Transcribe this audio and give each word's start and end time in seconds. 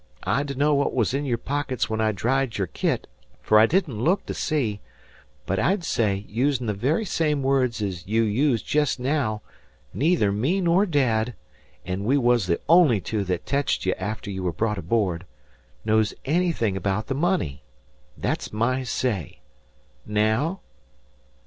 I 0.23 0.41
dunno 0.41 0.73
what 0.73 0.95
was 0.95 1.13
in 1.13 1.25
your 1.25 1.37
pockets 1.37 1.87
when 1.87 2.01
I 2.01 2.11
dried 2.11 2.57
your 2.57 2.65
kit, 2.65 3.05
fer 3.39 3.59
I 3.59 3.67
didn't 3.67 4.03
look 4.03 4.25
to 4.25 4.33
see; 4.33 4.81
but 5.45 5.59
I'd 5.59 5.83
say, 5.83 6.25
using 6.27 6.65
the 6.65 6.73
very 6.73 7.05
same 7.05 7.43
words 7.43 7.83
ez 7.83 8.07
you 8.07 8.23
used 8.23 8.65
jest 8.65 8.99
now, 8.99 9.43
neither 9.93 10.31
me 10.31 10.59
nor 10.59 10.87
dad 10.87 11.35
an' 11.85 12.03
we 12.03 12.17
was 12.17 12.47
the 12.47 12.59
only 12.67 12.99
two 12.99 13.23
that 13.25 13.45
teched 13.45 13.85
you 13.85 13.93
after 13.99 14.31
you 14.31 14.41
was 14.41 14.55
brought 14.55 14.79
aboard 14.79 15.23
knows 15.85 16.15
anythin' 16.25 16.79
'baout 16.79 17.05
the 17.05 17.13
money. 17.13 17.61
Thet's 18.19 18.51
my 18.51 18.81
say. 18.81 19.37
Naow?" 20.07 20.61